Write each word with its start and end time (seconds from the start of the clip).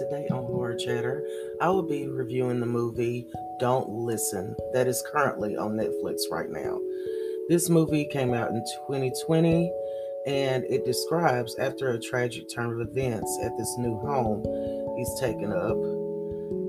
today 0.00 0.26
on 0.28 0.44
Horror 0.44 0.76
Chatter, 0.76 1.22
I 1.60 1.68
will 1.68 1.82
be 1.82 2.08
reviewing 2.08 2.58
the 2.58 2.64
movie 2.64 3.26
Don't 3.58 3.86
Listen 3.90 4.56
that 4.72 4.86
is 4.86 5.04
currently 5.12 5.58
on 5.58 5.72
Netflix 5.72 6.22
right 6.30 6.48
now. 6.48 6.80
This 7.50 7.68
movie 7.68 8.06
came 8.06 8.32
out 8.32 8.48
in 8.48 8.64
2020 8.88 9.70
and 10.26 10.64
it 10.64 10.86
describes 10.86 11.54
after 11.58 11.90
a 11.90 12.00
tragic 12.00 12.44
turn 12.48 12.72
of 12.72 12.88
events 12.88 13.38
at 13.44 13.52
this 13.58 13.76
new 13.76 13.98
home 13.98 14.42
he's 14.96 15.20
taken 15.20 15.52
up. 15.52 15.76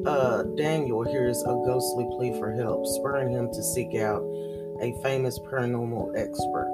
Uh, 0.06 0.44
Daniel 0.58 1.04
hears 1.04 1.42
a 1.44 1.54
ghostly 1.66 2.06
plea 2.18 2.38
for 2.38 2.52
help, 2.52 2.86
spurring 2.86 3.32
him 3.32 3.50
to 3.54 3.64
seek 3.64 3.96
out 3.96 4.24
a 4.82 4.94
famous 5.04 5.40
paranormal 5.40 6.12
expert. 6.18 6.70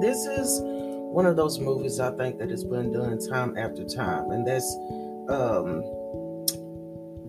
This 0.00 0.18
is 0.18 0.60
one 0.62 1.26
of 1.26 1.34
those 1.34 1.58
movies 1.58 1.98
I 1.98 2.12
think 2.12 2.38
that 2.38 2.50
has 2.50 2.62
been 2.62 2.92
done 2.92 3.18
time 3.28 3.56
after 3.58 3.84
time, 3.84 4.30
and 4.30 4.46
that's 4.46 4.76
um, 5.28 5.82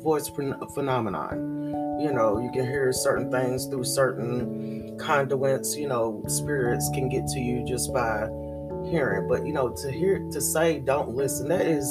voice 0.02 0.30
phenomenon. 0.74 2.00
You 2.00 2.12
know, 2.12 2.40
you 2.40 2.52
can 2.52 2.66
hear 2.66 2.92
certain 2.92 3.32
things 3.32 3.66
through 3.66 3.84
certain 3.84 4.98
conduits. 5.00 5.76
You 5.76 5.88
know, 5.88 6.24
spirits 6.28 6.90
can 6.94 7.10
get 7.10 7.28
to 7.28 7.40
you 7.40 7.66
just 7.66 7.94
by 7.94 8.28
hearing. 8.90 9.28
But 9.28 9.46
you 9.46 9.54
know, 9.54 9.70
to 9.70 9.92
hear 9.92 10.20
to 10.32 10.42
say 10.42 10.80
don't 10.80 11.10
listen, 11.10 11.48
that 11.50 11.66
is, 11.66 11.88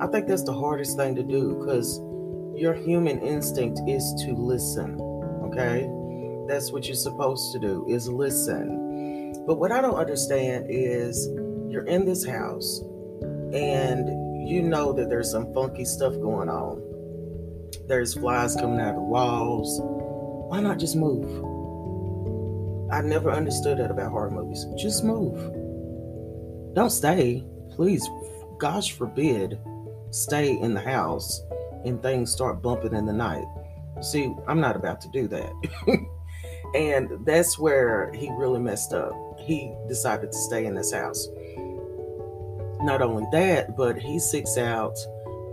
I 0.00 0.06
think 0.08 0.26
that's 0.26 0.44
the 0.44 0.52
hardest 0.52 0.96
thing 0.96 1.14
to 1.16 1.22
do 1.22 1.56
because 1.58 2.00
your 2.54 2.74
human 2.74 3.20
instinct 3.20 3.80
is 3.86 4.02
to 4.24 4.34
listen. 4.34 5.00
Okay, 5.44 5.88
that's 6.48 6.72
what 6.72 6.86
you're 6.86 6.94
supposed 6.94 7.52
to 7.52 7.58
do 7.58 7.86
is 7.88 8.08
listen. 8.08 9.42
But 9.46 9.58
what 9.58 9.72
I 9.72 9.80
don't 9.80 9.96
understand 9.96 10.66
is 10.68 11.28
you're 11.68 11.86
in 11.86 12.04
this 12.04 12.24
house 12.24 12.80
and 13.52 14.48
you 14.48 14.62
know 14.62 14.92
that 14.92 15.08
there's 15.08 15.30
some 15.30 15.52
funky 15.52 15.84
stuff 15.84 16.14
going 16.14 16.48
on. 16.48 16.82
There's 17.92 18.14
flies 18.14 18.56
coming 18.56 18.80
out 18.80 18.88
of 18.88 18.94
the 18.94 19.02
walls. 19.02 19.78
Why 20.48 20.60
not 20.60 20.78
just 20.78 20.96
move? 20.96 21.26
I 22.90 23.02
never 23.02 23.30
understood 23.30 23.76
that 23.80 23.90
about 23.90 24.12
horror 24.12 24.30
movies. 24.30 24.64
Just 24.78 25.04
move. 25.04 25.36
Don't 26.74 26.88
stay. 26.88 27.44
Please, 27.72 28.08
gosh 28.56 28.92
forbid, 28.92 29.60
stay 30.08 30.58
in 30.58 30.72
the 30.72 30.80
house 30.80 31.42
and 31.84 32.00
things 32.00 32.32
start 32.32 32.62
bumping 32.62 32.94
in 32.94 33.04
the 33.04 33.12
night. 33.12 33.44
See, 34.00 34.34
I'm 34.48 34.58
not 34.58 34.74
about 34.74 35.02
to 35.02 35.10
do 35.10 35.28
that. 35.28 35.52
and 36.74 37.26
that's 37.26 37.58
where 37.58 38.10
he 38.14 38.30
really 38.38 38.60
messed 38.60 38.94
up. 38.94 39.12
He 39.38 39.70
decided 39.86 40.32
to 40.32 40.38
stay 40.38 40.64
in 40.64 40.74
this 40.74 40.94
house 40.94 41.28
not 42.80 43.02
only 43.02 43.26
that, 43.32 43.76
but 43.76 43.98
he 43.98 44.18
seeks 44.18 44.56
out 44.56 44.96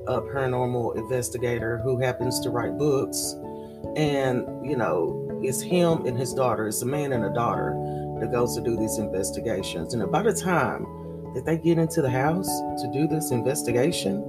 a 0.07 0.21
paranormal 0.21 0.97
investigator 0.97 1.77
who 1.79 1.99
happens 1.99 2.39
to 2.41 2.49
write 2.49 2.77
books. 2.77 3.35
And, 3.95 4.45
you 4.67 4.75
know, 4.75 5.39
it's 5.43 5.61
him 5.61 6.05
and 6.05 6.17
his 6.17 6.33
daughter, 6.33 6.67
it's 6.67 6.81
a 6.81 6.85
man 6.85 7.13
and 7.13 7.25
a 7.25 7.33
daughter 7.33 7.73
that 8.19 8.31
goes 8.31 8.55
to 8.55 8.61
do 8.61 8.75
these 8.75 8.97
investigations. 8.97 9.93
And 9.93 10.11
by 10.11 10.23
the 10.23 10.33
time 10.33 10.85
that 11.33 11.45
they 11.45 11.57
get 11.57 11.77
into 11.77 12.01
the 12.01 12.09
house 12.09 12.47
to 12.47 12.89
do 12.91 13.07
this 13.07 13.31
investigation 13.31 14.21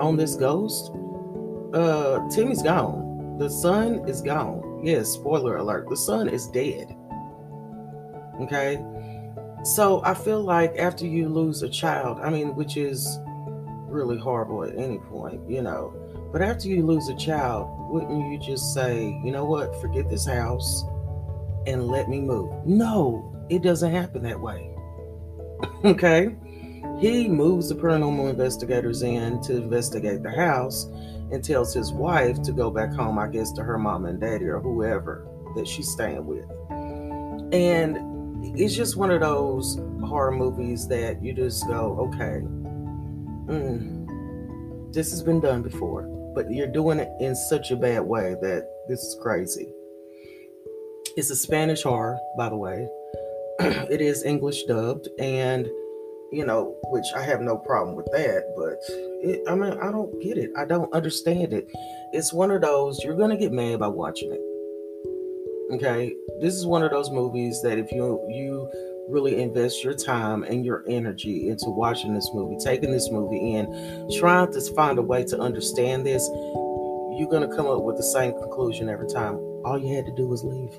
on 0.00 0.16
this 0.16 0.36
ghost, 0.36 0.92
uh, 1.74 2.26
Timmy's 2.30 2.62
gone. 2.62 3.36
The 3.38 3.50
son 3.50 4.08
is 4.08 4.22
gone. 4.22 4.80
Yes, 4.82 5.08
spoiler 5.08 5.56
alert. 5.56 5.88
The 5.90 5.96
son 5.96 6.28
is 6.28 6.46
dead. 6.48 6.94
Okay. 8.40 8.82
So 9.64 10.00
I 10.04 10.14
feel 10.14 10.42
like 10.42 10.78
after 10.78 11.06
you 11.06 11.28
lose 11.28 11.62
a 11.62 11.68
child, 11.68 12.20
I 12.22 12.30
mean, 12.30 12.54
which 12.54 12.76
is 12.76 13.18
really 13.86 14.18
horrible 14.18 14.64
at 14.64 14.76
any 14.76 14.98
point, 14.98 15.40
you 15.48 15.62
know, 15.62 15.94
but 16.32 16.42
after 16.42 16.68
you 16.68 16.84
lose 16.84 17.08
a 17.08 17.16
child, 17.16 17.68
wouldn't 17.90 18.30
you 18.30 18.38
just 18.38 18.74
say, 18.74 19.18
you 19.24 19.30
know 19.30 19.44
what, 19.44 19.80
forget 19.80 20.08
this 20.10 20.26
house 20.26 20.84
and 21.66 21.86
let 21.86 22.08
me 22.08 22.20
move? 22.20 22.52
No, 22.66 23.34
it 23.48 23.62
doesn't 23.62 23.92
happen 23.92 24.22
that 24.24 24.40
way. 24.40 24.70
okay? 25.84 26.34
He 26.98 27.28
moves 27.28 27.68
the 27.68 27.74
paranormal 27.74 28.30
investigators 28.30 29.02
in 29.02 29.40
to 29.42 29.56
investigate 29.56 30.22
the 30.22 30.30
house 30.30 30.84
and 31.30 31.42
tells 31.42 31.74
his 31.74 31.92
wife 31.92 32.40
to 32.42 32.52
go 32.52 32.70
back 32.70 32.92
home, 32.92 33.18
I 33.18 33.28
guess, 33.28 33.52
to 33.52 33.62
her 33.62 33.78
mom 33.78 34.06
and 34.06 34.20
daddy 34.20 34.46
or 34.46 34.60
whoever 34.60 35.26
that 35.56 35.66
she's 35.66 35.88
staying 35.88 36.24
with. 36.26 36.44
And 37.52 38.58
it's 38.58 38.74
just 38.74 38.96
one 38.96 39.10
of 39.10 39.20
those 39.20 39.78
horror 40.04 40.32
movies 40.32 40.88
that 40.88 41.22
you 41.22 41.32
just 41.32 41.66
go, 41.66 42.10
okay, 42.12 42.42
mm, 43.46 44.92
this 44.92 45.10
has 45.10 45.22
been 45.22 45.40
done 45.40 45.62
before, 45.62 46.02
but 46.34 46.50
you're 46.50 46.66
doing 46.66 46.98
it 46.98 47.08
in 47.20 47.34
such 47.34 47.70
a 47.70 47.76
bad 47.76 48.00
way 48.00 48.36
that 48.42 48.68
this 48.88 49.00
is 49.00 49.18
crazy. 49.20 49.72
It's 51.16 51.30
a 51.30 51.36
Spanish 51.36 51.82
horror, 51.82 52.18
by 52.36 52.48
the 52.48 52.56
way. 52.56 52.88
it 53.60 54.00
is 54.00 54.24
English 54.24 54.64
dubbed, 54.64 55.08
and 55.18 55.66
you 56.32 56.44
know, 56.44 56.76
which 56.86 57.06
I 57.14 57.22
have 57.22 57.40
no 57.40 57.56
problem 57.56 57.96
with 57.96 58.06
that, 58.06 58.52
but 58.56 58.78
it, 59.24 59.42
I 59.48 59.54
mean, 59.54 59.78
I 59.80 59.92
don't 59.92 60.20
get 60.20 60.36
it. 60.36 60.50
I 60.58 60.64
don't 60.64 60.92
understand 60.92 61.52
it. 61.52 61.68
It's 62.12 62.32
one 62.32 62.50
of 62.50 62.62
those 62.62 63.02
you're 63.02 63.16
gonna 63.16 63.36
get 63.36 63.52
mad 63.52 63.78
by 63.78 63.88
watching 63.88 64.32
it 64.32 64.40
Okay, 65.68 66.14
this 66.40 66.54
is 66.54 66.64
one 66.64 66.84
of 66.84 66.92
those 66.92 67.10
movies 67.10 67.60
that 67.62 67.76
if 67.76 67.90
you 67.90 68.24
you 68.28 68.70
really 69.08 69.40
invest 69.40 69.82
your 69.84 69.94
time 69.94 70.42
and 70.42 70.64
your 70.64 70.84
energy 70.88 71.48
into 71.48 71.70
watching 71.70 72.14
this 72.14 72.30
movie, 72.34 72.56
taking 72.62 72.90
this 72.90 73.10
movie 73.10 73.54
in, 73.54 74.10
trying 74.18 74.52
to 74.52 74.60
find 74.74 74.98
a 74.98 75.02
way 75.02 75.24
to 75.24 75.38
understand 75.38 76.06
this, 76.06 76.28
you're 77.16 77.28
gonna 77.30 77.54
come 77.54 77.66
up 77.66 77.82
with 77.82 77.96
the 77.96 78.02
same 78.02 78.32
conclusion 78.32 78.88
every 78.88 79.08
time. 79.08 79.36
All 79.64 79.78
you 79.78 79.94
had 79.94 80.06
to 80.06 80.14
do 80.14 80.26
was 80.26 80.44
leave. 80.44 80.78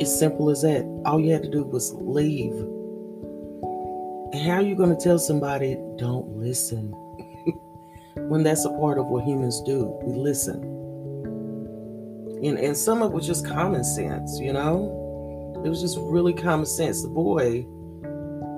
It's 0.00 0.16
simple 0.16 0.50
as 0.50 0.62
that. 0.62 0.84
All 1.04 1.18
you 1.18 1.32
had 1.32 1.42
to 1.42 1.50
do 1.50 1.64
was 1.64 1.92
leave. 1.94 2.54
How 4.44 4.56
are 4.56 4.62
you 4.62 4.76
gonna 4.76 4.96
tell 4.96 5.18
somebody 5.18 5.76
don't 5.96 6.28
listen 6.36 6.92
when 8.28 8.42
that's 8.42 8.64
a 8.64 8.70
part 8.70 8.98
of 8.98 9.06
what 9.06 9.24
humans 9.24 9.60
do? 9.62 9.98
We 10.04 10.14
listen 10.14 10.78
and, 12.42 12.58
and 12.58 12.76
some 12.76 13.02
of 13.02 13.10
it 13.10 13.14
was 13.14 13.26
just 13.26 13.46
common 13.46 13.82
sense, 13.82 14.38
you 14.38 14.52
know? 14.52 15.07
It 15.64 15.68
was 15.68 15.80
just 15.80 15.98
really 16.00 16.32
common 16.32 16.66
sense. 16.66 17.02
The 17.02 17.08
boy, 17.08 17.66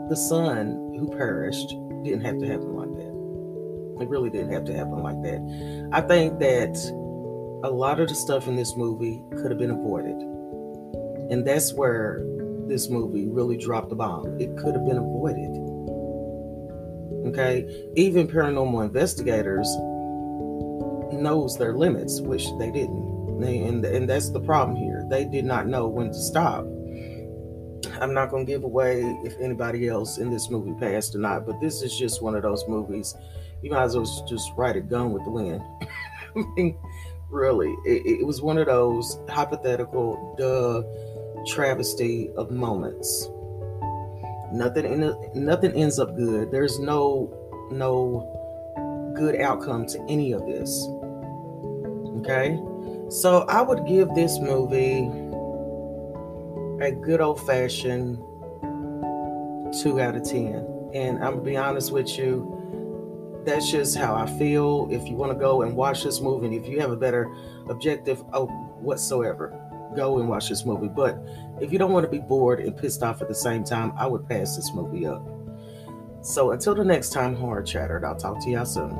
the 0.09 0.17
son 0.17 0.97
who 0.99 1.09
perished, 1.17 1.69
didn't 2.05 2.23
have 2.23 2.39
to 2.39 2.47
happen 2.47 2.75
like 2.75 2.93
that. 2.95 4.03
It 4.03 4.09
really 4.09 4.31
didn't 4.31 4.53
have 4.53 4.65
to 4.65 4.75
happen 4.75 5.03
like 5.03 5.21
that. 5.23 5.89
I 5.93 6.01
think 6.01 6.39
that 6.41 6.77
a 7.63 7.71
lot 7.71 8.01
of 8.01 8.09
the 8.09 8.15
stuff 8.15 8.49
in 8.49 8.57
this 8.57 8.77
movie 8.77 9.23
could 9.37 9.51
have 9.51 9.59
been 9.59 9.71
avoided. 9.71 10.17
And 11.31 11.47
that's 11.47 11.75
where 11.75 12.25
this 12.67 12.89
movie 12.89 13.29
really 13.29 13.57
dropped 13.57 13.91
the 13.91 13.97
bomb. 13.97 14.41
It 14.41 14.57
could 14.57 14.75
have 14.75 14.87
been 14.87 14.97
avoided. 14.97 15.51
Okay? 17.29 17.89
Even 17.97 18.27
paranormal 18.27 18.85
investigators 18.85 19.69
knows 21.13 21.59
their 21.59 21.75
limits, 21.75 22.21
which 22.21 22.47
they 22.59 22.71
didn't. 22.71 23.39
They, 23.41 23.59
and, 23.59 23.85
and 23.85 24.09
that's 24.09 24.31
the 24.31 24.41
problem 24.41 24.77
here. 24.77 25.05
They 25.09 25.25
did 25.25 25.45
not 25.45 25.67
know 25.67 25.89
when 25.89 26.09
to 26.09 26.19
stop. 26.19 26.65
I'm 28.01 28.15
not 28.15 28.31
going 28.31 28.47
to 28.47 28.53
give 28.53 28.65
away 28.65 29.01
if 29.25 29.39
anybody 29.41 29.89
else 29.89 30.19
in 30.19 30.31
this 30.31 30.51
movie 30.51 30.79
passed 30.79 31.15
or 31.15 31.19
not, 31.19 31.47
but 31.47 31.61
this 31.61 31.83
is 31.83 31.97
just 31.97 32.23
one 32.23 32.35
of 32.35 32.43
those 32.43 32.67
movies. 32.69 33.15
You 33.63 33.71
might 33.71 33.85
as 33.85 33.97
well 33.97 34.27
just 34.29 34.53
write 34.57 34.77
a 34.77 34.81
Gone 34.81 35.13
with 35.13 35.25
the 35.25 35.31
Wind. 35.31 35.63
I 36.37 36.45
mean, 36.57 36.79
really, 37.31 37.71
it, 37.85 38.21
it 38.21 38.27
was 38.27 38.43
one 38.43 38.59
of 38.59 38.67
those 38.67 39.19
hypothetical, 39.29 40.35
duh, 40.39 40.83
travesty 41.47 42.31
of 42.37 42.51
moments. 42.51 43.29
Nothing 44.53 44.85
in 44.85 45.45
nothing 45.45 45.73
ends 45.73 45.99
up 45.99 46.17
good. 46.17 46.51
There's 46.51 46.79
no 46.79 47.33
no 47.71 49.13
good 49.17 49.41
outcome 49.41 49.87
to 49.87 50.01
any 50.09 50.33
of 50.33 50.47
this. 50.47 50.87
Okay? 52.19 52.59
So 53.11 53.45
I 53.49 53.63
would 53.63 53.87
give 53.87 54.15
this 54.15 54.39
movie 54.39 55.09
a 56.81 56.91
good 56.91 57.21
old 57.21 57.45
fashioned 57.47 58.19
two 59.83 60.01
out 60.01 60.17
of 60.17 60.25
10. 60.25 60.91
And 60.95 61.23
I'm 61.23 61.35
gonna 61.35 61.43
be 61.43 61.57
honest 61.57 61.93
with 61.93 62.19
you, 62.19 63.43
that's 63.45 63.71
just 63.71 63.97
how 63.97 64.15
I 64.15 64.27
feel. 64.39 64.89
If 64.91 65.09
you 65.09 65.15
want 65.15 65.33
to 65.33 65.39
go 65.39 65.63
and 65.63 65.77
watch 65.77 66.03
this 66.03 66.21
movie, 66.21 66.47
and 66.47 66.55
if 66.55 66.69
you 66.69 66.81
have 66.81 66.91
a 66.91 66.97
better 66.97 67.33
objective 67.69 68.23
of 68.33 68.51
whatsoever, 68.81 69.57
go 69.97 70.19
and 70.19 70.29
watch 70.29 70.49
this 70.49 70.65
movie. 70.65 70.89
But 70.89 71.19
if 71.61 71.73
you 71.73 71.79
don't 71.79 71.93
want 71.93 72.05
to 72.05 72.11
be 72.11 72.19
bored 72.19 72.61
and 72.61 72.77
pissed 72.77 73.03
off 73.03 73.23
at 73.23 73.29
the 73.29 73.35
same 73.35 73.65
time, 73.65 73.93
I 73.97 74.07
would 74.07 74.29
pass 74.29 74.57
this 74.57 74.73
movie 74.75 75.07
up. 75.07 75.27
So 76.23 76.51
until 76.51 76.75
the 76.75 76.85
next 76.85 77.11
time, 77.11 77.35
horror 77.35 77.63
chattered, 77.63 78.05
I'll 78.05 78.17
talk 78.17 78.43
to 78.45 78.51
y'all 78.51 78.67
soon. 78.67 78.99